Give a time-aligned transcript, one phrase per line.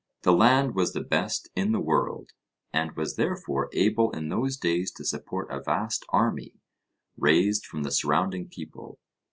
[0.23, 2.31] The land was the best in the world,
[2.73, 6.55] and was therefore able in those days to support a vast army,
[7.17, 8.97] raised from the surrounding people.